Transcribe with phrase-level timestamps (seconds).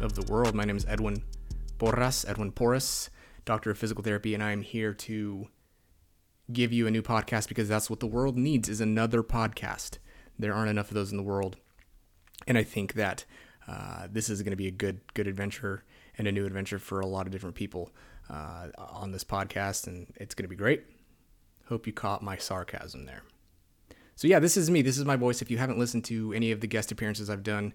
[0.00, 0.54] of the world.
[0.54, 1.22] My name is Edwin
[1.78, 3.08] Porras, Edwin Porras,
[3.44, 5.48] doctor of physical therapy, and I am here to
[6.52, 9.98] give you a new podcast because that's what the world needs is another podcast.
[10.38, 11.56] There aren't enough of those in the world.
[12.46, 13.24] And I think that
[13.66, 15.82] uh, this is going to be a good good adventure
[16.18, 17.90] and a new adventure for a lot of different people
[18.28, 20.84] uh, on this podcast, and it's going to be great.
[21.68, 23.22] Hope you caught my sarcasm there.
[24.14, 24.82] So yeah, this is me.
[24.82, 25.42] This is my voice.
[25.42, 27.72] If you haven't listened to any of the guest appearances I've done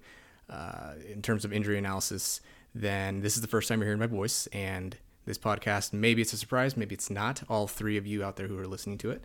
[0.52, 2.42] uh, in terms of injury analysis,
[2.76, 4.48] then this is the first time you're hearing my voice.
[4.48, 7.44] And this podcast, maybe it's a surprise, maybe it's not.
[7.50, 9.24] All three of you out there who are listening to it,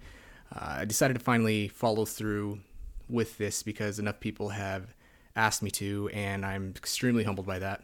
[0.55, 2.61] uh, I decided to finally follow through
[3.09, 4.95] with this because enough people have
[5.35, 7.83] asked me to, and I'm extremely humbled by that.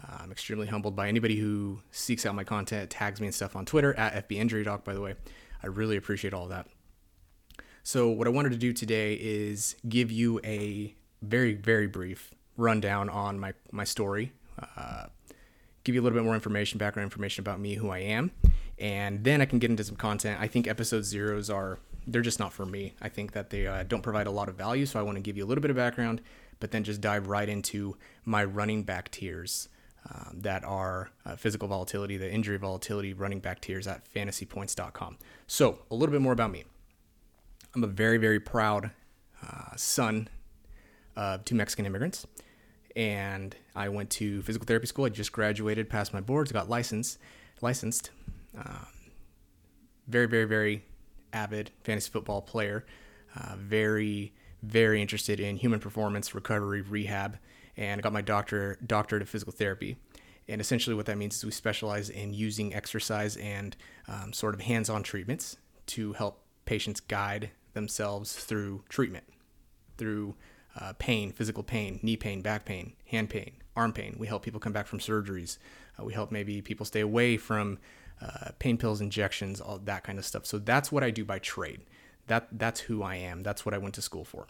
[0.00, 3.54] Uh, I'm extremely humbled by anybody who seeks out my content, tags me and stuff
[3.54, 5.14] on Twitter at FB Injury Doc, by the way.
[5.62, 6.66] I really appreciate all of that.
[7.84, 13.08] So, what I wanted to do today is give you a very, very brief rundown
[13.08, 14.32] on my, my story,
[14.76, 15.06] uh,
[15.84, 18.30] give you a little bit more information, background information about me, who I am,
[18.78, 20.40] and then I can get into some content.
[20.40, 22.94] I think episode zeros are, they're just not for me.
[23.00, 25.22] I think that they uh, don't provide a lot of value, so I want to
[25.22, 26.20] give you a little bit of background,
[26.60, 29.68] but then just dive right into my running back tiers.
[30.12, 35.16] Um, that are uh, physical volatility, the injury volatility running back tiers at fantasypoints.com.
[35.46, 36.64] So, a little bit more about me.
[37.72, 38.90] I'm a very, very proud
[39.42, 40.28] uh, son
[41.16, 42.26] of two Mexican immigrants.
[42.94, 45.06] And I went to physical therapy school.
[45.06, 47.18] I just graduated, passed my boards, got licensed.
[47.60, 48.10] Licensed.
[48.56, 48.86] Um,
[50.08, 50.84] very, very, very
[51.32, 52.84] avid fantasy football player.
[53.34, 57.38] Uh, very, very interested in human performance, recovery, rehab,
[57.76, 59.96] and I got my doctor doctorate of physical therapy.
[60.48, 63.76] And essentially, what that means is we specialize in using exercise and
[64.08, 65.56] um, sort of hands-on treatments
[65.86, 69.24] to help patients guide themselves through treatment,
[69.96, 70.34] through
[70.78, 74.16] uh, pain, physical pain, knee pain, back pain, hand pain, arm pain.
[74.18, 75.58] We help people come back from surgeries.
[75.98, 77.78] Uh, we help maybe people stay away from
[78.20, 80.46] uh, pain pills, injections, all that kind of stuff.
[80.46, 81.80] So that's what I do by trade.
[82.28, 83.42] That that's who I am.
[83.42, 84.46] That's what I went to school for.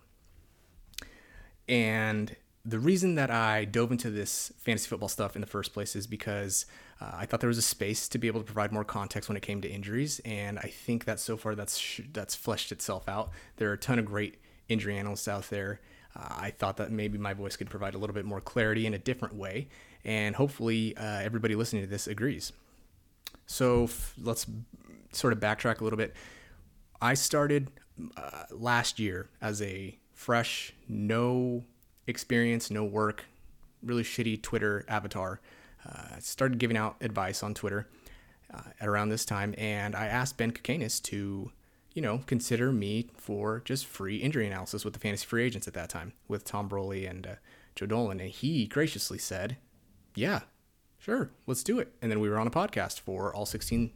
[1.69, 5.97] And the reason that I dove into this fantasy football stuff in the first place
[5.97, 6.67] is because
[7.01, 9.37] uh, I thought there was a space to be able to provide more context when
[9.37, 13.31] it came to injuries, and I think that so far that's that's fleshed itself out.
[13.57, 15.81] There are a ton of great injury analysts out there.
[16.15, 18.99] I thought that maybe my voice could provide a little bit more clarity in a
[18.99, 19.69] different way,
[20.05, 22.53] and hopefully uh, everybody listening to this agrees.
[23.47, 24.47] So f- let's
[25.13, 26.15] sort of backtrack a little bit.
[27.01, 27.71] I started
[28.17, 31.65] uh, last year as a fresh, no
[32.07, 33.25] experience, no work,
[33.83, 35.41] really shitty Twitter avatar.
[35.89, 37.89] Uh, started giving out advice on Twitter
[38.55, 41.51] uh, at around this time, and I asked Ben Kokanis to,
[41.95, 45.75] you know, consider me for just free injury analysis with the fantasy free agents at
[45.75, 47.35] that time with Tom Brolley and uh,
[47.75, 49.57] Joe Dolan, and he graciously said,
[50.15, 50.41] "Yeah,
[50.99, 53.93] sure, let's do it." And then we were on a podcast for all 16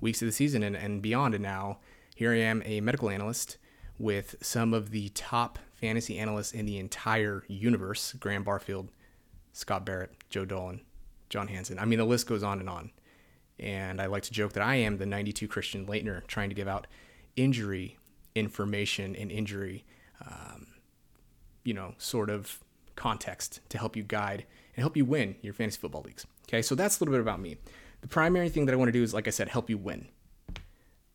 [0.00, 1.78] weeks of the season and, and beyond, and now
[2.14, 3.58] here I am, a medical analyst
[3.98, 8.90] with some of the top fantasy analysts in the entire universe Graham Barfield,
[9.52, 10.80] Scott Barrett, Joe Dolan,
[11.28, 11.78] John Hansen.
[11.78, 12.90] I mean, the list goes on and on.
[13.60, 16.68] And I like to joke that I am the 92 Christian Laettner trying to give
[16.68, 16.86] out
[17.38, 17.96] injury
[18.34, 19.84] information and injury,
[20.24, 20.66] um,
[21.64, 22.60] you know, sort of
[22.96, 24.44] context to help you guide
[24.74, 26.26] and help you win your fantasy football leagues.
[26.48, 27.56] Okay, so that's a little bit about me.
[28.00, 30.08] The primary thing that I want to do is, like I said, help you win.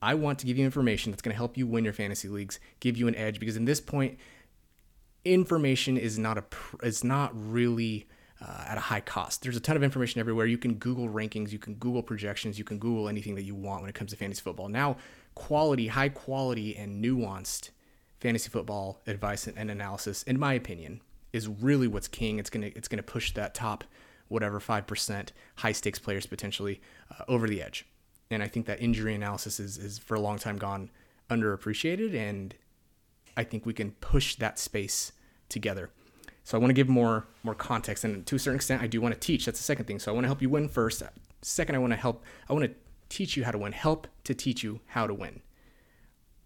[0.01, 2.59] I want to give you information that's going to help you win your fantasy leagues,
[2.81, 4.19] give you an edge, because in this point,
[5.23, 6.43] information is not a
[6.85, 8.05] is not really
[8.41, 9.43] uh, at a high cost.
[9.43, 10.45] There's a ton of information everywhere.
[10.45, 13.81] You can Google rankings, you can Google projections, you can Google anything that you want
[13.81, 14.67] when it comes to fantasy football.
[14.67, 14.97] Now,
[15.35, 17.69] quality, high quality, and nuanced
[18.19, 21.01] fantasy football advice and analysis, in my opinion,
[21.33, 22.39] is really what's king.
[22.39, 23.83] It's gonna it's gonna push that top
[24.29, 26.81] whatever five percent high stakes players potentially
[27.11, 27.85] uh, over the edge.
[28.31, 30.89] And I think that injury analysis is is for a long time gone
[31.29, 32.55] underappreciated, and
[33.35, 35.11] I think we can push that space
[35.49, 35.89] together.
[36.43, 39.01] So I want to give more more context, and to a certain extent, I do
[39.01, 39.45] want to teach.
[39.45, 39.99] That's the second thing.
[39.99, 41.03] So I want to help you win first.
[41.41, 42.23] Second, I want to help.
[42.49, 42.71] I want to
[43.13, 43.71] teach you how to win.
[43.71, 45.41] Help to teach you how to win.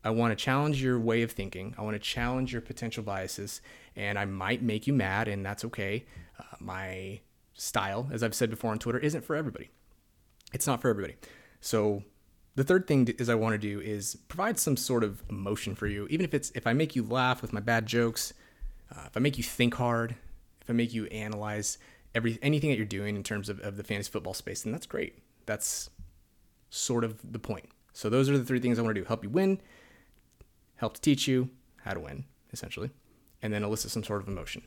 [0.04, 1.76] I want to challenge your way of thinking.
[1.78, 3.62] I want to challenge your potential biases,
[3.96, 6.06] and I might make you mad, and that's okay.
[6.40, 7.20] Uh, my
[7.56, 9.70] style, as I've said before on Twitter, isn't for everybody.
[10.54, 11.16] It's not for everybody.
[11.60, 12.04] So
[12.56, 15.88] the third thing is I want to do is provide some sort of emotion for
[15.88, 18.34] you, even if it's if I make you laugh with my bad jokes
[18.92, 20.16] uh, if I make you think hard,
[20.62, 21.78] if I make you analyze
[22.16, 24.86] every anything that you're doing in terms of, of the fantasy football space, then that's
[24.86, 25.20] great.
[25.46, 25.90] That's
[26.70, 27.70] sort of the point.
[27.94, 29.60] So those are the three things I want to do: help you win,
[30.76, 31.50] help to teach you,
[31.84, 32.92] how to win, essentially,
[33.42, 34.64] and then elicit some sort of emotion.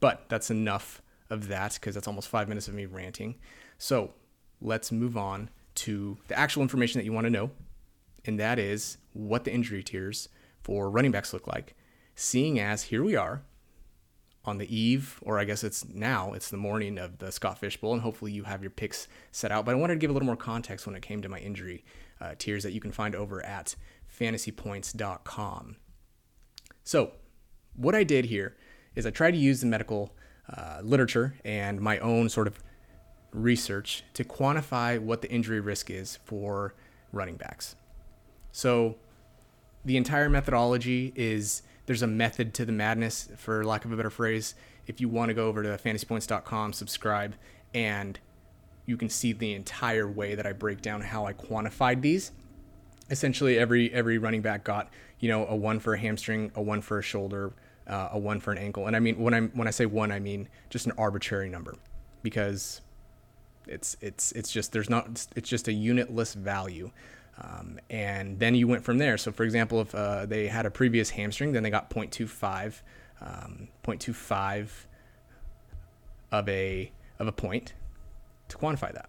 [0.00, 3.36] But that's enough of that because that's almost five minutes of me ranting.
[3.78, 4.14] So
[4.60, 7.50] let's move on to the actual information that you want to know,
[8.24, 10.28] and that is what the injury tiers
[10.62, 11.74] for running backs look like.
[12.14, 13.42] Seeing as here we are
[14.46, 17.76] on the eve, or I guess it's now, it's the morning of the Scott Fish
[17.76, 19.64] Bowl, and hopefully you have your picks set out.
[19.64, 21.84] But I wanted to give a little more context when it came to my injury
[22.20, 23.74] uh, tiers that you can find over at
[24.18, 25.76] fantasypoints.com.
[26.84, 27.12] So,
[27.74, 28.56] what I did here
[28.94, 30.14] is I tried to use the medical
[30.48, 32.58] uh, literature and my own sort of
[33.32, 36.74] research to quantify what the injury risk is for
[37.12, 37.76] running backs.
[38.52, 38.96] So,
[39.84, 44.10] the entire methodology is there's a method to the madness, for lack of a better
[44.10, 44.54] phrase.
[44.86, 47.34] If you want to go over to fantasypoints.com, subscribe,
[47.74, 48.18] and
[48.86, 52.32] you can see the entire way that I break down how I quantified these.
[53.10, 54.90] Essentially, every every running back got
[55.20, 57.52] you know a one for a hamstring, a one for a shoulder,
[57.86, 60.10] uh, a one for an ankle, and I mean when I when I say one,
[60.10, 61.74] I mean just an arbitrary number
[62.22, 62.80] because
[63.66, 66.90] it's it's it's just there's not it's just a unitless value.
[67.38, 69.18] Um, and then you went from there.
[69.18, 72.80] So, for example, if uh, they had a previous hamstring, then they got 0.25,
[73.20, 74.68] um, 0.25
[76.32, 77.72] of a of a point
[78.48, 79.08] to quantify that,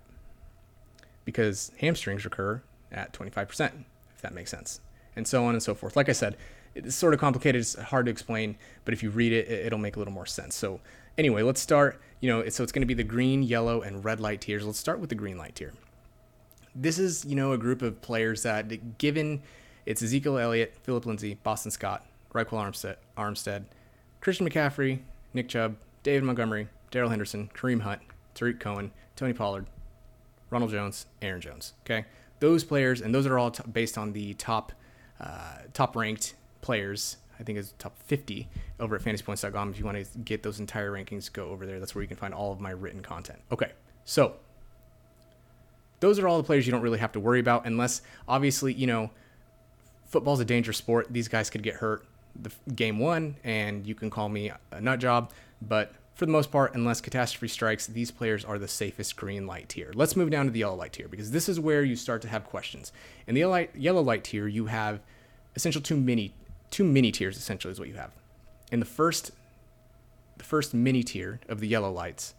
[1.25, 3.71] because hamstrings recur at 25%,
[4.15, 4.81] if that makes sense,
[5.15, 5.95] and so on and so forth.
[5.95, 6.37] Like I said,
[6.75, 7.59] it's sort of complicated.
[7.59, 10.55] It's hard to explain, but if you read it, it'll make a little more sense.
[10.55, 10.79] So,
[11.17, 12.01] anyway, let's start.
[12.19, 14.65] You know, so it's going to be the green, yellow, and red light tiers.
[14.65, 15.73] Let's start with the green light tier
[16.79, 19.41] this is, you know, a group of players that, given
[19.85, 23.65] it's Ezekiel Elliott, Philip Lindsay, Boston Scott, Ryquell Armstead, Armstead,
[24.21, 24.99] Christian McCaffrey,
[25.33, 28.01] Nick Chubb, David Montgomery, Darrell Henderson, Kareem Hunt,
[28.35, 29.65] Tarik Cohen, Tony Pollard,
[30.49, 31.73] Ronald Jones, Aaron Jones.
[31.85, 32.05] Okay,
[32.39, 34.71] those players, and those are all t- based on the top,
[35.19, 37.17] uh, top ranked players.
[37.39, 38.47] I think it's top 50
[38.79, 39.71] over at fantasypoints.com.
[39.71, 41.79] If you want to get those entire rankings, go over there.
[41.79, 43.39] That's where you can find all of my written content.
[43.51, 43.71] Okay,
[44.05, 44.35] so
[45.99, 48.87] those are all the players you don't really have to worry about unless obviously you
[48.87, 49.09] know
[50.07, 51.07] football's a dangerous sport.
[51.09, 52.05] These guys could get hurt
[52.39, 55.31] the game one and you can call me a nut job.
[55.61, 59.69] But for the most part unless catastrophe strikes these players are the safest green light
[59.69, 59.91] tier.
[59.93, 62.27] Let's move down to the yellow light tier because this is where you start to
[62.27, 62.91] have questions.
[63.27, 65.01] In the yellow light, tier you have
[65.55, 66.33] essential two mini
[66.69, 68.11] two mini tiers essentially is what you have.
[68.71, 69.31] In the first
[70.37, 72.35] the first mini tier of the yellow lights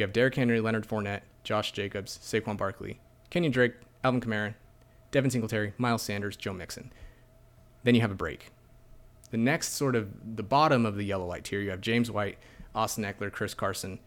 [0.00, 2.98] you have Derrick Henry, Leonard Fournette, Josh Jacobs, Saquon Barkley,
[3.28, 4.54] Kenyon Drake, Alvin Kamara,
[5.10, 6.90] Devin Singletary, Miles Sanders, Joe Mixon.
[7.84, 8.50] Then you have a break.
[9.30, 12.38] The next sort of the bottom of the yellow light tier, you have James White,
[12.74, 13.98] Austin Ekeler, Chris Carson,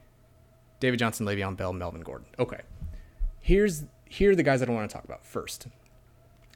[0.79, 2.27] David Johnson, Le'Veon Bell, Melvin Gordon.
[2.39, 2.61] Okay.
[3.39, 5.67] Here's here are the guys that I want to talk about first.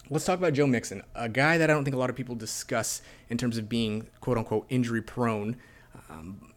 [0.10, 2.36] Let's talk about Joe Mixon, a guy that I don't think a lot of people
[2.36, 5.57] discuss in terms of being quote unquote injury prone.
[6.10, 6.54] Um,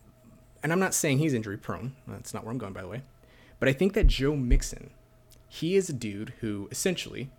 [0.63, 1.95] and I'm not saying he's injury prone.
[2.07, 3.03] That's not where I'm going, by the way.
[3.59, 4.91] But I think that Joe Mixon,
[5.49, 7.31] he is a dude who essentially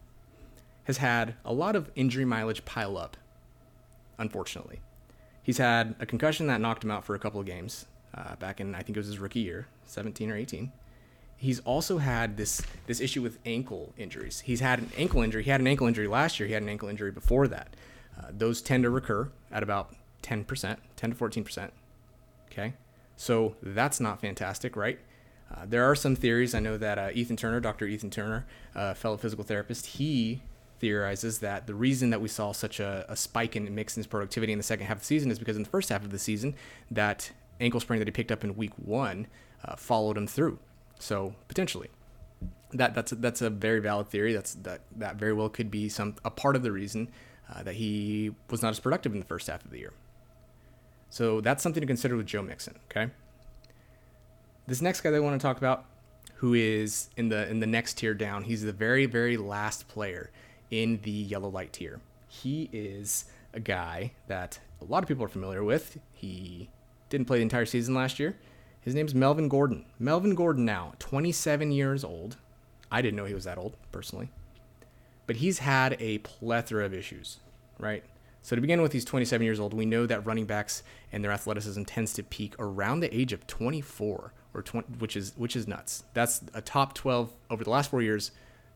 [0.86, 3.18] has had a lot of injury mileage pile up,
[4.18, 4.80] unfortunately.
[5.44, 8.60] He's had a concussion that knocked him out for a couple of games uh, back
[8.60, 10.72] in, I think it was his rookie year, 17 or 18.
[11.38, 14.42] He's also had this this issue with ankle injuries.
[14.42, 15.44] He's had an ankle injury.
[15.44, 16.46] He had an ankle injury last year.
[16.46, 17.76] He had an ankle injury before that.
[18.16, 21.72] Uh, those tend to recur at about 10%, 10 to 14%.
[22.52, 22.74] Okay.
[23.22, 24.98] So that's not fantastic, right?
[25.54, 26.56] Uh, there are some theories.
[26.56, 27.86] I know that uh, Ethan Turner, Dr.
[27.86, 30.42] Ethan Turner, uh, fellow physical therapist, he
[30.80, 34.58] theorizes that the reason that we saw such a, a, spike in Mixon's productivity in
[34.58, 36.56] the second half of the season is because in the first half of the season,
[36.90, 39.28] that ankle sprain that he picked up in week one
[39.66, 40.58] uh, followed him through.
[40.98, 41.92] So potentially,
[42.74, 44.34] that that's a, that's a very valid theory.
[44.34, 47.08] That's that that very well could be some a part of the reason
[47.54, 49.94] uh, that he was not as productive in the first half of the year.
[51.12, 52.80] So that's something to consider with Joe Mixon.
[52.90, 53.12] Okay.
[54.66, 55.86] This next guy that I want to talk about,
[56.36, 60.32] who is in the in the next tier down, he's the very very last player
[60.72, 62.00] in the yellow light tier.
[62.28, 66.00] He is a guy that a lot of people are familiar with.
[66.14, 66.70] He
[67.10, 68.38] didn't play the entire season last year.
[68.80, 69.86] His name's Melvin Gordon.
[70.00, 72.38] Melvin Gordon now, 27 years old.
[72.90, 74.30] I didn't know he was that old personally.
[75.28, 77.40] But he's had a plethora of issues,
[77.78, 78.04] right?
[78.42, 79.74] So to begin with, he's 27 years old.
[79.74, 83.46] We know that running backs and their athleticism tends to peak around the age of
[83.46, 86.04] 24 or 20, which is which is nuts.
[86.14, 88.32] That's a top 12 over the last four years.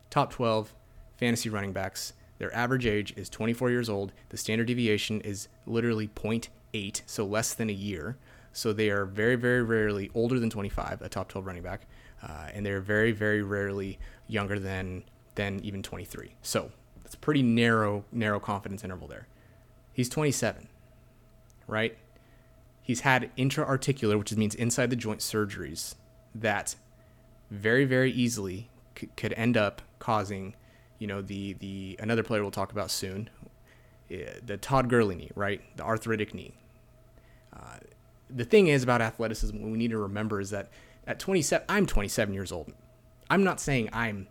[0.10, 0.74] Top 12
[1.17, 2.13] fantasy running backs.
[2.38, 4.12] Their average age is 24 years old.
[4.29, 8.17] The standard deviation is literally 0.8, so less than a year.
[8.51, 11.88] So they are very, very rarely older than 25, a top 12 running back,
[12.24, 15.03] uh, and they're very, very rarely younger than
[15.36, 16.36] than even 23.
[16.41, 16.72] So
[17.03, 19.27] that's a pretty narrow, narrow confidence interval there.
[19.95, 20.67] He's 27.
[21.67, 21.97] right?
[22.81, 25.95] He's had intra-articular, which means inside the joint surgeries
[26.35, 26.75] that
[27.49, 28.69] very, very easily
[29.15, 30.53] could end up causing,
[30.99, 33.29] you know, the the another player we'll talk about soon,
[34.11, 35.61] uh, the Todd Gurley knee, right?
[35.77, 36.55] The arthritic knee.
[37.55, 37.77] Uh,
[38.29, 40.69] the thing is about athleticism, what we need to remember is that
[41.07, 42.73] at 27, I'm 27 years old.
[43.29, 44.27] I'm not saying I'm,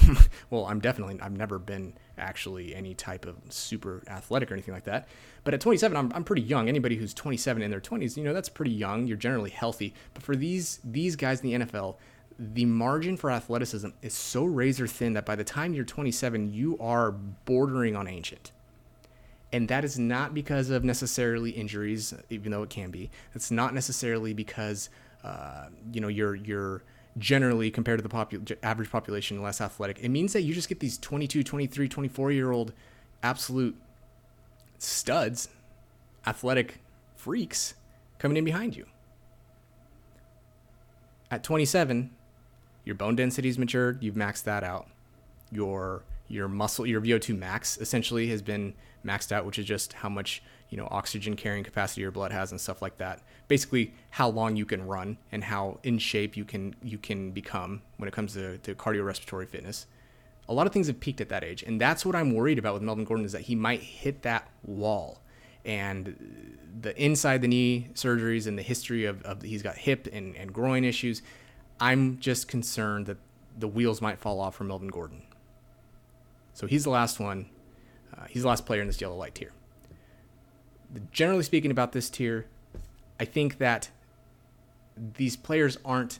[0.50, 4.84] well, I'm definitely, I've never been actually any type of super athletic or anything like
[4.84, 5.08] that.
[5.44, 6.68] But at 27, I'm, I'm pretty young.
[6.68, 9.06] Anybody who's 27 in their 20s, you know, that's pretty young.
[9.06, 9.94] You're generally healthy.
[10.14, 11.96] But for these these guys in the NFL,
[12.38, 16.78] the margin for athleticism is so razor thin that by the time you're 27, you
[16.78, 18.52] are bordering on ancient.
[19.52, 23.10] And that is not because of necessarily injuries, even though it can be.
[23.34, 24.90] It's not necessarily because
[25.24, 26.82] uh, you know you're you're
[27.16, 29.98] generally compared to the popu- average population less athletic.
[30.02, 32.72] It means that you just get these 22, 23, 24 year old
[33.22, 33.76] absolute
[34.78, 35.48] studs,
[36.26, 36.80] athletic
[37.16, 37.74] freaks
[38.18, 38.86] coming in behind you.
[41.30, 42.10] At 27,
[42.84, 44.88] your bone density's matured, you've maxed that out.
[45.50, 50.08] Your your muscle, your VO2 max essentially has been maxed out, which is just how
[50.08, 53.22] much you know oxygen carrying capacity your blood has and stuff like that.
[53.48, 57.82] Basically, how long you can run and how in shape you can you can become
[57.96, 59.86] when it comes to, to cardiorespiratory fitness.
[60.50, 62.74] A lot of things have peaked at that age, and that's what I'm worried about
[62.74, 65.20] with Melvin Gordon is that he might hit that wall.
[65.64, 70.34] And the inside the knee surgeries and the history of, of he's got hip and,
[70.36, 71.20] and groin issues,
[71.80, 73.18] I'm just concerned that
[73.58, 75.22] the wheels might fall off for Melvin Gordon.
[76.58, 77.46] So he's the last one.
[78.16, 79.52] Uh, he's the last player in this yellow light tier
[81.12, 82.46] generally speaking about this tier,
[83.20, 83.90] I think that
[84.96, 86.18] these players aren't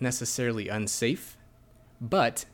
[0.00, 1.36] necessarily unsafe,
[2.00, 2.44] but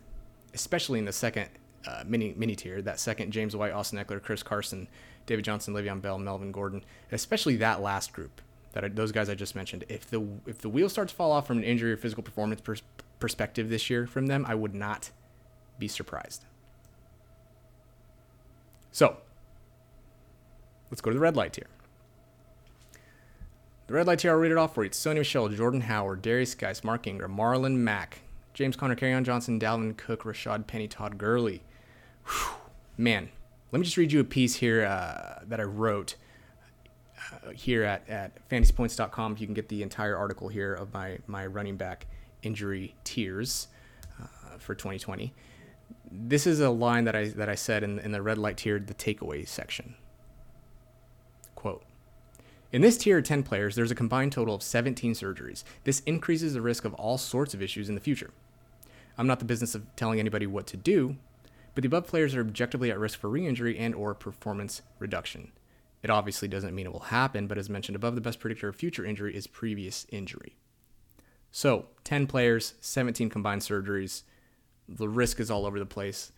[0.54, 1.48] especially in the second
[1.86, 4.88] uh, mini mini tier, that second James White, Austin Ekeler, Chris Carson,
[5.26, 8.40] David Johnson, Le'Veon Bell, Melvin Gordon, especially that last group,
[8.72, 9.84] that I, those guys I just mentioned.
[9.88, 12.60] If the if the wheel starts to fall off from an injury or physical performance
[12.60, 12.82] pers-
[13.20, 15.10] perspective this year from them, I would not
[15.78, 16.44] be surprised.
[18.98, 19.16] So
[20.90, 21.68] Let's go to the red light tier.
[23.86, 24.88] The red light tier, I'll read it off for you.
[24.88, 28.22] It's Sony Michel, Jordan Howard, Derrius Guice, Mark Ingram, Marlon Mack,
[28.54, 31.62] James Conner, Kerryon Johnson, Dalvin Cook, Rashad Penny, Todd Gurley.
[32.26, 32.56] Whew.
[32.96, 33.28] Man,
[33.70, 36.16] let me just read you a piece here uh, that I wrote
[37.32, 39.36] uh, here at, at fantasypoints.com.
[39.38, 42.08] You can get the entire article here of my, my running back
[42.42, 43.68] injury tiers
[44.20, 45.32] uh, for 2020.
[46.11, 48.78] This is a line that I, that I said in, in the red light tier,
[48.78, 49.95] the takeaway section.
[51.54, 51.85] Quote,
[52.71, 55.64] in this tier of 10 players, there's a combined total of 17 surgeries.
[55.85, 58.30] This increases the risk of all sorts of issues in the future.
[59.16, 61.16] I'm not the business of telling anybody what to do,
[61.75, 65.52] but the above players are objectively at risk for re-injury and or performance reduction.
[66.02, 68.76] It obviously doesn't mean it will happen, but as mentioned above, the best predictor of
[68.76, 70.57] future injury is previous injury.
[71.50, 74.23] So, 10 players, 17 combined surgeries.
[74.88, 76.33] The risk is all over the place.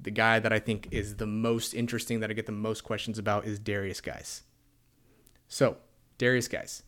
[0.00, 3.18] The guy that I think is the most interesting that I get the most questions
[3.18, 4.42] about is Derrius Guice.
[5.48, 5.76] So,
[6.18, 6.82] Derrius Guice.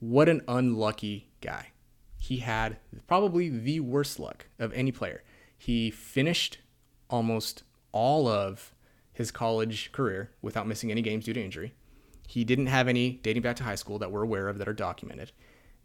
[0.00, 1.68] What an unlucky guy.
[2.18, 5.22] He had probably the worst luck of any player.
[5.56, 6.58] He finished
[7.10, 8.74] almost all of
[9.12, 11.74] his college career without missing any games due to injury.
[12.26, 14.72] He didn't have any dating back to high school that we're aware of that are
[14.74, 15.32] documented.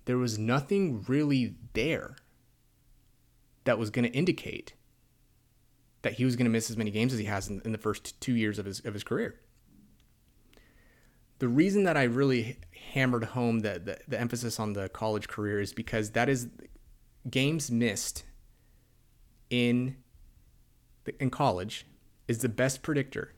[0.06, 2.16] There was nothing really there
[3.64, 4.74] that was going to indicate
[6.02, 7.78] that he was going to miss as many games as he has in, in the
[7.78, 9.40] first two years of his, of his career
[11.40, 12.58] the reason that I really
[12.92, 16.50] hammered home the, the, the emphasis on the college career is because that is
[17.30, 18.24] games missed
[19.50, 19.98] in
[21.20, 21.88] in college
[22.28, 23.34] is the best predictor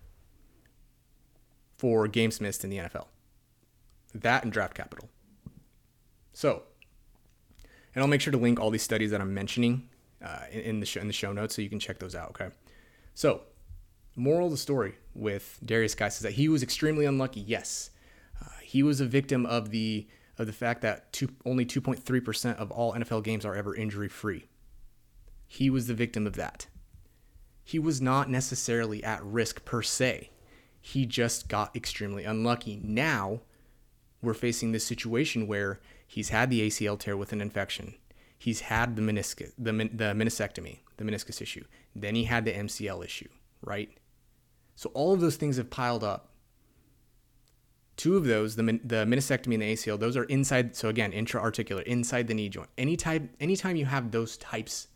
[1.78, 3.06] for games missed in the NFL.
[4.13, 5.10] That and draft capital.
[6.34, 6.63] So,
[7.96, 9.88] and I'll make sure to link all these studies that I'm mentioning
[10.24, 12.30] uh, in, in, the show, in the show notes so you can check those out.
[12.30, 12.50] Okay.
[13.13, 13.42] So,
[14.16, 17.42] moral of the story with Derrius Guice is that he was extremely unlucky.
[17.42, 17.92] Yes,
[18.42, 22.72] uh, he was a victim of the of the fact that two, only 2.3% of
[22.72, 24.48] all NFL games are ever injury free.
[25.48, 26.68] He was the victim of that.
[27.63, 30.32] He was not necessarily at risk per se.
[30.80, 32.80] He just got extremely unlucky.
[32.84, 33.42] Now,
[34.22, 37.94] we're facing this situation where he's had the ACL tear with an infection.
[38.41, 41.63] He's had the meniscus, the, the meniscectomy, the meniscus issue.
[41.95, 43.27] Then he had the MCL issue,
[43.62, 43.91] right?
[44.75, 46.29] So all of those things have piled up.
[47.98, 50.75] Two of those, the, the meniscectomy and the ACL, those are inside.
[50.75, 52.69] So again, intra-articular, inside the knee joint.
[52.79, 54.88] Any Anytime, anytime you have those types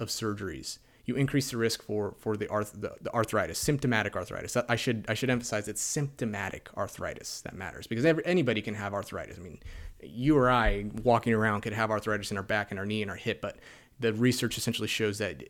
[0.00, 4.56] of surgeries, you increase the risk for for the, arth- the, the arthritis, symptomatic arthritis.
[4.56, 8.94] I should I should emphasize it's symptomatic arthritis that matters because every, anybody can have
[8.94, 9.38] arthritis.
[9.38, 9.60] I mean,
[10.02, 13.10] you or I walking around could have arthritis in our back and our knee and
[13.10, 13.58] our hip, but
[13.98, 15.42] the research essentially shows that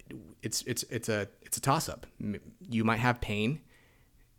[0.42, 2.06] it's it's it's a it's a toss up.
[2.68, 3.60] You might have pain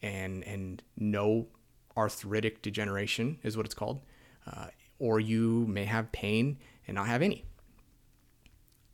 [0.02, 1.48] and and no
[1.98, 4.02] arthritic degeneration is what it's called,
[4.48, 4.68] uh,
[5.00, 7.46] or you may have pain and not have any.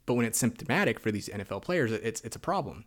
[0.06, 2.86] But when it's symptomatic for these NFL players, it's it's a problem.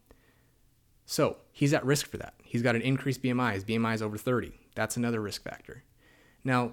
[1.04, 2.34] So he's at risk for that.
[2.44, 3.54] He's got an increased BMI.
[3.54, 4.52] His BMI is over 30.
[4.76, 5.82] That's another risk factor.
[6.44, 6.72] Now,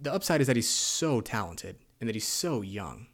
[0.00, 3.06] the upside is that he's so talented and that he's so young.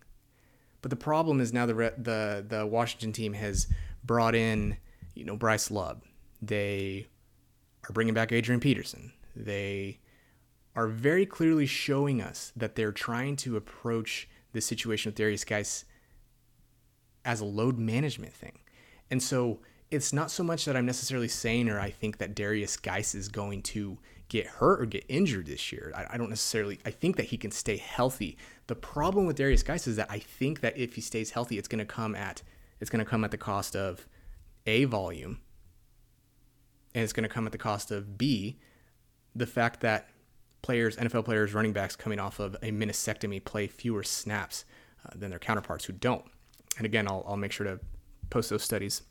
[0.80, 3.68] But the problem is now the the the Washington team has
[4.04, 4.76] brought in,
[5.14, 6.02] you know, Bryce Love.
[6.40, 7.06] They
[7.88, 9.12] are bringing back Adrian Peterson.
[9.36, 10.00] They
[10.74, 15.84] are very clearly showing us that they're trying to approach this situation with Derrius Guice
[17.24, 18.58] as a load management thing.
[19.10, 19.60] And so
[19.90, 23.28] it's not so much that I'm necessarily saying or I think that Derrius Guice is
[23.28, 23.98] going to
[24.32, 25.92] get hurt or get injured this year.
[25.94, 28.38] I, I, don't necessarily I think that he can stay healthy.
[28.66, 31.68] The problem with Derrius Guice is that I think that if he stays healthy, it's
[31.68, 32.42] gonna come at
[32.80, 34.06] it's gonna come at the cost of
[34.66, 35.40] A volume.
[36.94, 38.58] And it's gonna come at the cost of B,
[39.34, 40.08] the fact that
[40.62, 44.64] players, NFL players, running backs coming off of a meniscectomy play fewer snaps
[45.06, 46.24] uh, than their counterparts who don't
[46.76, 47.80] and again, I'll, I'll make sure to
[48.30, 49.02] post those studies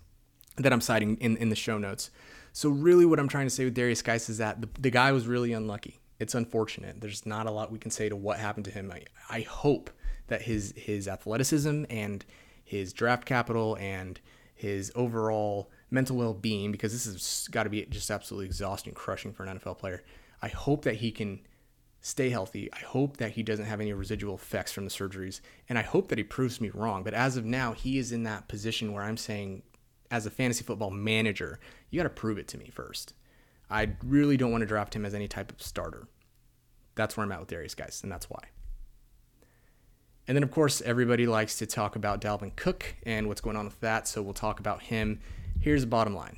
[0.58, 2.10] that I'm citing in, in the show notes.
[2.54, 5.12] So, really, what I'm trying to say with Derrius Guice is that the, the guy
[5.12, 6.00] was really unlucky.
[6.20, 7.02] It's unfortunate.
[7.02, 8.92] There's not a lot we can say to what happened to him.
[8.92, 9.90] I, I hope
[10.28, 12.26] that his his athleticism and
[12.64, 14.20] his draft capital and
[14.54, 19.44] his overall mental well-being because this has got to be just absolutely exhausting crushing for
[19.44, 20.04] an NFL player.
[20.42, 21.42] I hope that he can
[22.02, 22.72] stay healthy.
[22.74, 25.42] I hope that he doesn't have any residual effects from the surgeries.
[25.70, 27.04] And I hope that he proves me wrong.
[27.04, 29.62] But as of now, he is in that position where I'm saying,
[30.12, 33.14] as a fantasy football manager, you got to prove it to me first.
[33.70, 36.08] I really don't want to draft him as any type of starter.
[36.96, 38.44] That's where I'm at with Derrius Guice, and that's why.
[40.28, 43.66] And then, of course, everybody likes to talk about Dalvin Cook and what's going on
[43.66, 44.08] with that.
[44.08, 45.20] So we'll talk about him.
[45.60, 46.38] Here's the bottom line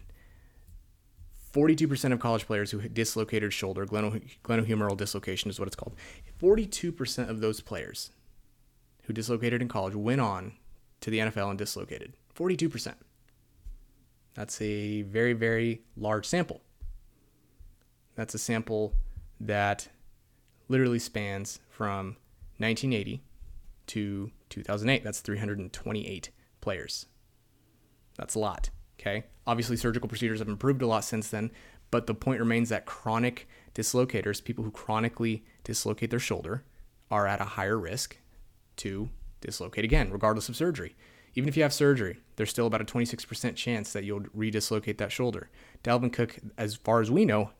[1.54, 5.96] 42% of college players who dislocated shoulder, glenohumeral dislocation is what it's called.
[6.42, 8.12] 42% of those players
[9.04, 10.54] who dislocated in college went on
[11.02, 12.14] to the NFL and dislocated.
[12.36, 12.96] 42%.
[14.34, 16.62] That's a very, very large sample.
[18.16, 18.94] That's a sample
[19.40, 19.90] that
[20.68, 22.18] literally spans from
[22.58, 23.24] 1980
[23.88, 25.04] to 2008.
[25.04, 26.30] That's 328
[26.62, 27.06] players.
[28.18, 28.70] That's a lot.
[29.00, 29.26] Okay.
[29.46, 31.52] Obviously, surgical procedures have improved a lot since then,
[31.92, 36.64] but the point remains that chronic dislocators, people who chronically dislocate their shoulder,
[37.12, 38.18] are at a higher risk
[38.78, 39.10] to
[39.42, 40.96] dislocate again, regardless of surgery.
[41.36, 45.12] Even if you have surgery, there's still about a 26% chance that you'll redislocate that
[45.12, 45.50] shoulder.
[45.84, 47.52] Dalvin Cook, as far as we know,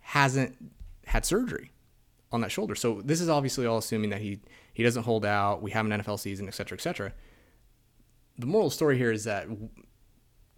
[0.00, 0.56] hasn't
[1.06, 1.72] had surgery
[2.32, 2.74] on that shoulder.
[2.74, 4.40] So this is obviously all assuming that he
[4.72, 5.62] he doesn't hold out.
[5.62, 7.12] We have an NFL season, et cetera, et cetera.
[8.38, 9.48] The moral story here is that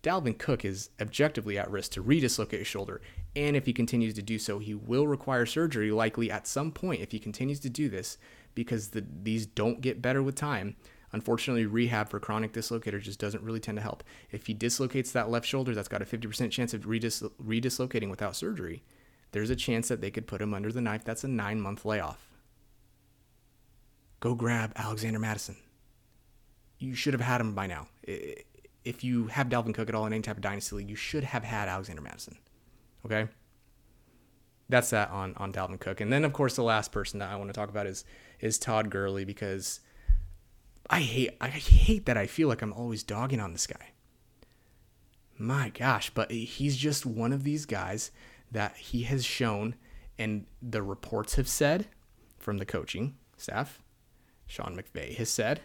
[0.02, 3.00] Dalvin Cook is objectively at risk to redislocate his shoulder,
[3.34, 7.00] and if he continues to do so, he will require surgery likely at some point
[7.00, 8.18] if he continues to do this
[8.54, 10.76] because the, these don't get better with time.
[11.12, 14.04] Unfortunately, rehab for chronic dislocator just doesn't really tend to help.
[14.30, 18.36] If he dislocates that left shoulder, that's got a 50% chance of redis- redislocating without
[18.36, 18.82] surgery.
[19.32, 21.04] There's a chance that they could put him under the knife.
[21.04, 22.30] That's a nine month layoff.
[24.20, 25.56] Go grab Alexander Mattison.
[26.78, 27.88] You should have had him by now.
[28.04, 31.24] If you have Dalvin Cook at all in any type of dynasty league, you should
[31.24, 32.38] have had Alexander Mattison.
[33.04, 33.28] Okay?
[34.68, 36.00] That's that on on Dalvin Cook.
[36.00, 38.04] And then of course the last person that I want to talk about is
[38.40, 39.80] is Todd Gurley because
[40.92, 43.92] I hate I hate that I feel like I'm always dogging on this guy.
[45.38, 48.10] My gosh, but he's just one of these guys
[48.50, 49.76] that he has shown
[50.18, 51.86] and the reports have said
[52.38, 53.80] from the coaching staff,
[54.46, 55.60] Sean McVay has said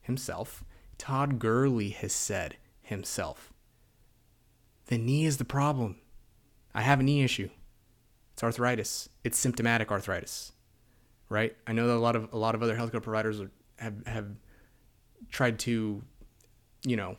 [0.00, 0.64] himself,
[0.96, 3.52] Todd Gurley has said himself.
[4.86, 5.96] The knee is the problem.
[6.74, 7.50] I have a knee issue.
[8.32, 9.10] It's arthritis.
[9.22, 10.52] It's symptomatic arthritis.
[11.28, 11.54] Right?
[11.66, 14.26] I know that a lot of a lot of other healthcare providers are, have have
[15.28, 16.02] tried to,
[16.84, 17.16] you know,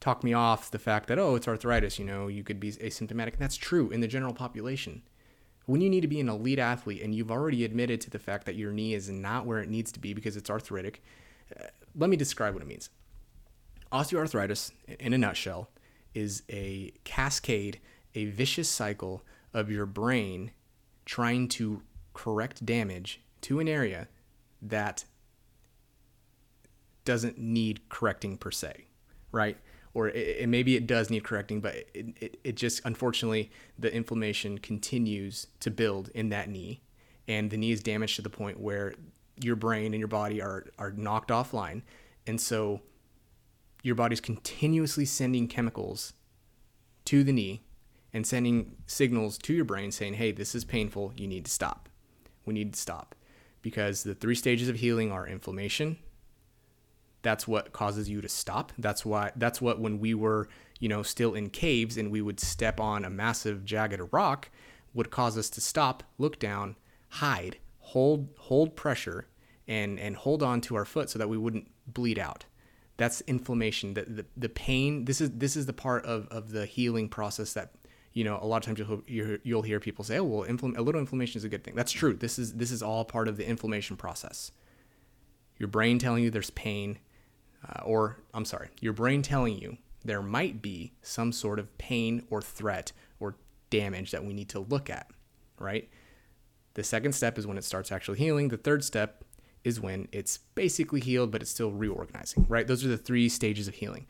[0.00, 3.32] talk me off the fact that oh, it's arthritis, you know, you could be asymptomatic.
[3.32, 5.02] And that's true in the general population.
[5.66, 8.46] When you need to be an elite athlete and you've already admitted to the fact
[8.46, 11.02] that your knee is not where it needs to be because it's arthritic,
[11.58, 12.90] uh, let me describe what it means.
[13.92, 15.68] Osteoarthritis, in a nutshell,
[16.14, 17.80] is a cascade,
[18.14, 20.52] a vicious cycle of your brain
[21.04, 21.82] trying to
[22.14, 24.08] correct damage to an area
[24.62, 25.04] that
[27.04, 28.86] doesn't need correcting per se,
[29.32, 29.56] right?
[29.94, 33.92] or it, it, maybe it does need correcting, but it, it, it just unfortunately the
[33.92, 36.82] inflammation continues to build in that knee,
[37.26, 38.94] and the knee is damaged to the point where
[39.42, 41.82] your brain and your body are are knocked offline,
[42.26, 42.80] and so
[43.82, 46.12] your body's continuously sending chemicals
[47.06, 47.62] to the knee
[48.12, 51.12] and sending signals to your brain saying, "Hey, this is painful.
[51.16, 51.88] You need to stop.
[52.44, 53.14] We need to stop."
[53.62, 55.98] Because the three stages of healing are inflammation,
[57.22, 58.72] that's what causes you to stop.
[58.78, 62.40] That's why that's what when we were, you know, still in caves and we would
[62.40, 64.50] step on a massive jagged rock
[64.94, 66.76] would cause us to stop, look down,
[67.08, 69.26] hide, hold hold pressure
[69.68, 72.44] and and hold on to our foot so that we wouldn't bleed out.
[72.96, 73.94] That's inflammation.
[73.94, 77.54] The, the, the pain, this is this is the part of, of the healing process
[77.54, 77.72] that
[78.12, 78.78] you know, a lot of times
[79.08, 81.76] you'll, you'll hear people say, "Oh, well, infl- a little inflammation is a good thing."
[81.76, 82.14] That's true.
[82.14, 84.50] This is this is all part of the inflammation process.
[85.58, 86.98] Your brain telling you there's pain,
[87.68, 92.24] uh, or I'm sorry, your brain telling you there might be some sort of pain
[92.30, 93.36] or threat or
[93.68, 95.10] damage that we need to look at,
[95.58, 95.88] right?
[96.74, 98.48] The second step is when it starts actually healing.
[98.48, 99.24] The third step
[99.64, 102.66] is when it's basically healed, but it's still reorganizing, right?
[102.66, 104.06] Those are the three stages of healing.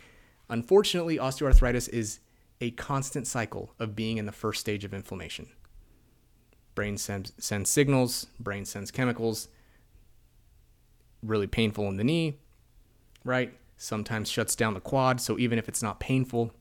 [0.49, 2.21] Unfortunately, osteoarthritis is
[2.61, 5.49] a constant cycle of being in the first stage of inflammation.
[6.75, 9.49] Brain sends, sends signals, brain sends chemicals,
[11.23, 12.39] really painful in the knee,
[13.25, 13.57] right?
[13.77, 15.21] Sometimes shuts down the quad.
[15.21, 16.53] So even if it's not painful,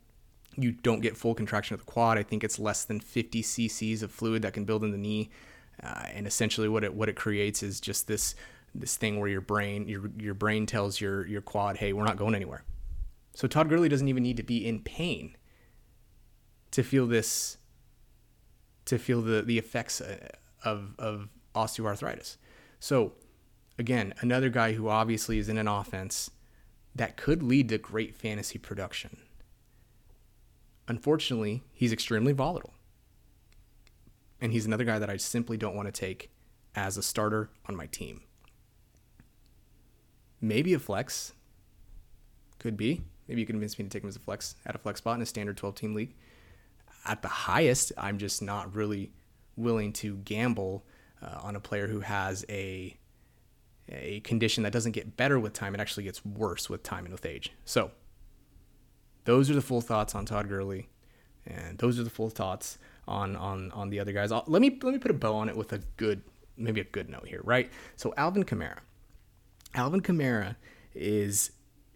[0.56, 2.18] you don't get full contraction of the quad.
[2.18, 5.30] I think it's less than 50 cc's of fluid that can build in the knee.
[5.82, 8.36] Uh, and essentially what it what it creates is just this
[8.76, 12.18] this thing where your brain your your brain tells your your quad, "Hey, we're not
[12.18, 12.64] going anywhere."
[13.34, 15.38] So Todd Gurley doesn't even need to be in pain
[16.72, 17.58] to feel this
[18.86, 20.30] to feel the the effects uh,
[20.64, 22.38] of of osteoarthritis.
[22.80, 23.14] So
[23.78, 26.30] again, another guy who obviously is in an offense
[26.96, 29.18] that could lead to great fantasy production.
[30.88, 32.74] Unfortunately, he's extremely volatile.
[34.42, 36.32] And he's another guy that I simply don't want to take
[36.76, 38.22] as a starter on my team.
[40.42, 41.34] Maybe a flex.
[42.58, 43.04] Could be.
[43.28, 45.16] Maybe you can convince me to take him as a flex at a flex spot
[45.16, 46.16] in a standard 12 team league.
[47.06, 49.12] At the highest, I'm just not really
[49.56, 50.86] willing to gamble
[51.22, 52.98] uh, on a player who has a
[53.92, 57.12] a condition that doesn't get better with time, it actually gets worse with time and
[57.12, 57.52] with age.
[57.66, 57.92] So,
[59.26, 60.90] those are the full thoughts on Todd Gurley,
[61.46, 64.32] and those are the full thoughts on on on the other guys.
[64.32, 66.22] I'll, let me let me put a bow on it with a good,
[66.58, 67.70] maybe a good note here, right?
[67.96, 68.80] So Alvin Kamara,
[69.74, 70.56] Alvin Kamara
[70.96, 71.52] is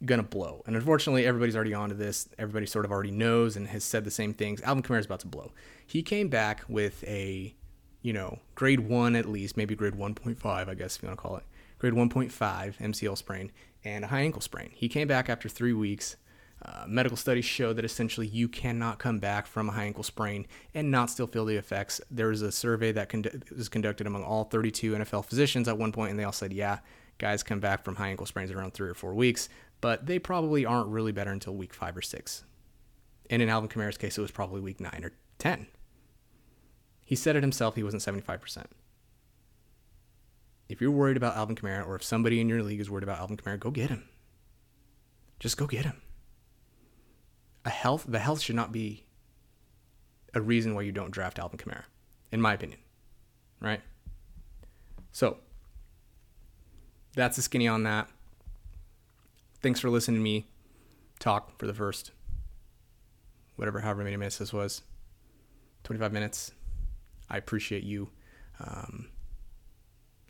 [0.06, 2.28] gonna blow, and unfortunately, everybody's already onto this.
[2.38, 4.62] Everybody sort of already knows and has said the same things.
[4.62, 5.52] Alvin Kamara is about to blow.
[5.86, 7.56] He came back with a,
[8.02, 11.22] you know, grade one at least, maybe grade 1.5, I guess if you want to
[11.22, 11.44] call it
[11.84, 13.52] grade 1.5 MCL sprain,
[13.84, 14.72] and a high ankle sprain.
[14.74, 16.16] He came back after three weeks.
[16.64, 20.48] Uh, medical studies show that essentially you cannot come back from a high ankle sprain
[20.74, 22.00] and not still feel the effects.
[22.10, 25.92] There was a survey that con- was conducted among all 32 NFL physicians at one
[25.92, 26.80] point, and they all said, yeah,
[27.18, 29.50] guys come back from high ankle sprains around three or four weeks,
[29.82, 32.46] but they probably aren't really better until week five or six.
[33.30, 35.68] And in Alvin Kamara's case, it was probably week nine or 10.
[37.04, 38.68] He said it himself, he wasn't 75%
[40.70, 43.20] if you're worried about Alvin Kamara or if somebody in your league is worried about
[43.20, 44.04] Alvin Kamara, go get him.
[45.40, 46.02] Just go get him.
[47.66, 49.06] A health the health should not be
[50.34, 51.84] a reason why you don't draft Alvin Kamara,
[52.32, 52.80] in my opinion.
[53.60, 53.82] Right?
[55.12, 55.38] So
[57.16, 58.10] that's the skinny on that.
[59.62, 60.48] Thanks for listening to me
[61.20, 62.12] talk for the first
[63.56, 64.82] whatever however many minutes this was.
[65.84, 66.52] 25 minutes.
[67.30, 68.10] I appreciate you.
[68.60, 69.10] Um,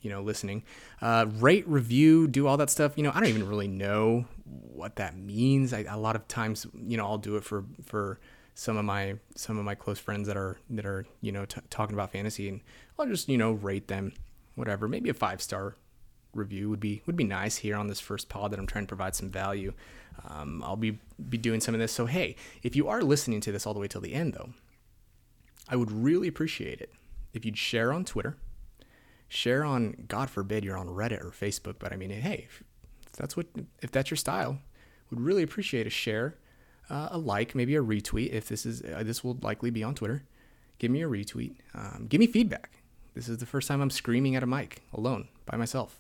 [0.04, 0.64] you know listening.
[1.02, 2.94] Uh, rate review do all that stuff.
[2.96, 5.74] You know i don't even really know what that means.
[5.74, 8.20] I, a lot of times you know i'll do it for for
[8.54, 11.62] some of my some of my close friends that are that are you know t-
[11.72, 12.62] talking about fantasy and
[13.00, 14.14] i'll just you know rate them
[14.56, 14.88] whatever.
[14.88, 15.76] Maybe a five star
[16.34, 18.88] review would be would be nice here on this first pod that i'm trying to
[18.88, 19.74] provide some value.
[20.28, 21.92] Um, i'll be be doing some of this.
[21.92, 24.50] So hey if you are listening to this all the way till the end though
[25.70, 26.92] i would really appreciate it
[27.34, 28.36] if you'd share on twitter
[29.34, 32.64] share on god forbid you're on reddit or facebook but i mean hey if
[33.14, 33.48] that's what
[33.82, 34.60] if that's your style
[35.10, 36.38] would really appreciate a share
[36.90, 39.96] uh, a like maybe a retweet if this is uh, this will likely be on
[39.96, 40.24] twitter.
[40.80, 42.82] Give me a retweet um, give me feedback.
[43.14, 46.00] This is the first time i'm screaming at a mic alone by myself.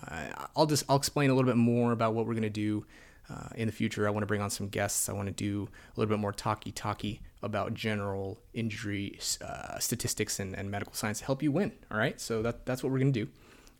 [0.00, 2.84] Uh, i'll just i'll explain a little bit more about what we're going to do
[3.30, 5.08] uh, in the future, I want to bring on some guests.
[5.08, 10.40] I want to do a little bit more talky talky about general injury uh, statistics
[10.40, 11.72] and, and medical science to help you win.
[11.90, 13.30] All right, so that, that's what we're going to do.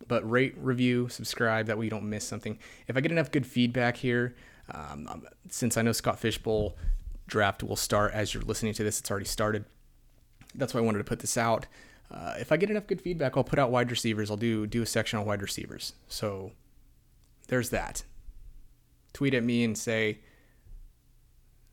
[0.09, 1.67] But rate, review, subscribe.
[1.67, 2.59] That way you don't miss something.
[2.89, 4.35] If I get enough good feedback here,
[4.69, 6.77] Um, um, since I know Scott Fish Bowl
[7.29, 9.65] draft will start as you're listening to this, it's already started.
[10.57, 11.67] That's why I wanted to put this out.
[12.11, 14.29] Uh, if I get enough good feedback, I'll put out wide receivers.
[14.29, 15.93] I'll do do a section on wide receivers.
[16.09, 16.51] So
[17.47, 18.03] there's that.
[19.17, 20.19] Tweet at me and say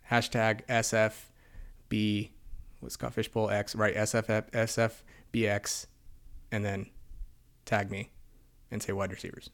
[0.10, 2.30] hashtag SFB
[2.80, 3.94] with Scott Fish Bowl X, right?
[3.94, 5.88] SFF, SFBX,
[6.54, 6.86] and then
[7.66, 8.12] tag me
[8.72, 9.50] and say wide receivers.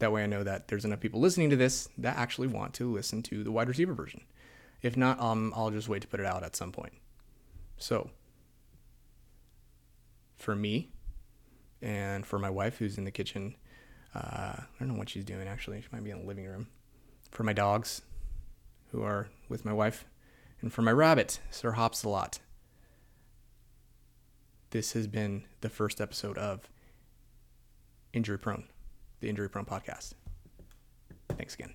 [0.00, 2.92] That way I know that there's enough people listening to this that actually want to
[2.92, 4.22] listen to the wide receiver version.
[4.82, 6.94] If not, um, I'll just wait to put it out at some point.
[7.78, 8.10] So,
[10.38, 10.90] for me
[11.80, 13.54] and for my wife who's in the kitchen,
[14.14, 14.18] uh,
[14.58, 15.80] I don't know what she's doing actually.
[15.80, 16.68] She might be in the living room.
[17.30, 18.02] For my dogs
[18.92, 20.04] who are with my wife,
[20.60, 22.38] and for my rabbit, Sir Hops a lot.
[24.70, 26.68] This has been the first episode of
[28.12, 28.64] Injury Prone,
[29.20, 30.14] the Injury Prone podcast.
[31.36, 31.74] Thanks again.